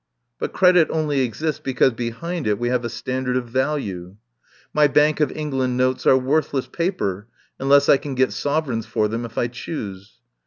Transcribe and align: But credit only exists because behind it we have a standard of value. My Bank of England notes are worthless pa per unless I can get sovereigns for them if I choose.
But 0.39 0.51
credit 0.51 0.87
only 0.89 1.19
exists 1.19 1.61
because 1.63 1.93
behind 1.93 2.47
it 2.47 2.57
we 2.57 2.69
have 2.69 2.83
a 2.83 2.89
standard 2.89 3.37
of 3.37 3.47
value. 3.49 4.15
My 4.73 4.87
Bank 4.87 5.19
of 5.19 5.31
England 5.33 5.77
notes 5.77 6.07
are 6.07 6.17
worthless 6.17 6.65
pa 6.65 6.89
per 6.89 7.27
unless 7.59 7.87
I 7.87 7.97
can 7.97 8.15
get 8.15 8.33
sovereigns 8.33 8.87
for 8.87 9.07
them 9.07 9.25
if 9.25 9.37
I 9.37 9.45
choose. 9.45 10.13